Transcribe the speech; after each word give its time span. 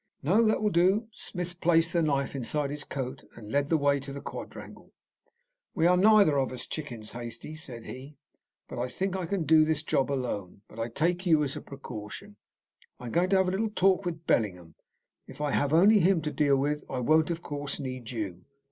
"No; 0.23 0.43
that 0.47 0.63
will 0.63 0.71
do." 0.71 1.09
Smith 1.13 1.61
placed 1.61 1.93
the 1.93 2.01
knife 2.01 2.35
inside 2.35 2.71
his 2.71 2.83
coat, 2.83 3.23
and 3.35 3.51
led 3.51 3.69
the 3.69 3.77
way 3.77 3.99
to 3.99 4.11
the 4.11 4.19
quadrangle. 4.19 4.91
"We 5.75 5.85
are 5.85 5.95
neither 5.95 6.39
of 6.39 6.51
us 6.51 6.65
chickens, 6.65 7.11
Hastie," 7.11 7.55
said 7.55 7.85
he. 7.85 8.17
"I 8.75 8.87
think 8.87 9.15
I 9.15 9.27
can 9.27 9.43
do 9.43 9.63
this 9.63 9.83
job 9.83 10.11
alone, 10.11 10.63
but 10.67 10.79
I 10.79 10.89
take 10.89 11.27
you 11.27 11.43
as 11.43 11.55
a 11.55 11.61
precaution. 11.61 12.37
I 12.99 13.05
am 13.05 13.11
going 13.11 13.29
to 13.29 13.37
have 13.37 13.47
a 13.47 13.51
little 13.51 13.69
talk 13.69 14.03
with 14.03 14.25
Bellingham. 14.25 14.73
If 15.27 15.39
I 15.39 15.51
have 15.51 15.71
only 15.71 15.99
him 15.99 16.23
to 16.23 16.31
deal 16.31 16.57
with, 16.57 16.83
I 16.89 16.97
won't, 16.97 17.29
of 17.29 17.43
course, 17.43 17.79
need 17.79 18.09
you. 18.09 18.45